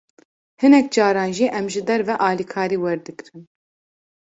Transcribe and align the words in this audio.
Hinek 0.61 0.87
caran 0.95 1.29
jî, 1.37 1.45
em 1.59 1.65
ji 1.73 1.81
derve 1.87 2.15
alîkarî 2.29 2.77
werdigrin 2.83 3.41